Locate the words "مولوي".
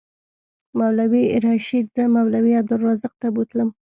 0.79-1.23, 2.15-2.53